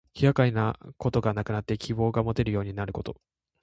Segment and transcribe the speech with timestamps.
[0.15, 3.21] 気がかりなことがなくなって希望がもてるようになること。